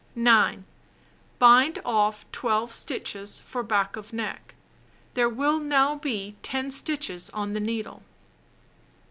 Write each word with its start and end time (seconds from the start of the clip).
9, 0.15 0.65
Bind 1.37 1.79
off 1.85 2.25
12 2.31 2.73
stitches 2.73 3.37
for 3.37 3.61
back 3.61 3.95
of 3.95 4.11
neck. 4.11 4.55
There 5.13 5.29
will 5.29 5.59
now 5.59 5.93
be 5.95 6.35
10 6.41 6.71
stitches 6.71 7.29
on 7.35 7.53
the 7.53 7.59
needle. 7.59 8.01